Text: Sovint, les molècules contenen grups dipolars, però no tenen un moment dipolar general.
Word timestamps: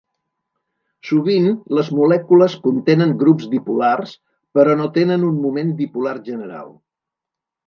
Sovint, 1.09 1.43
les 1.79 1.91
molècules 1.97 2.55
contenen 2.63 3.13
grups 3.25 3.45
dipolars, 3.51 4.15
però 4.59 4.77
no 4.81 4.89
tenen 4.97 5.27
un 5.29 5.39
moment 5.45 5.77
dipolar 5.85 6.17
general. 6.33 6.75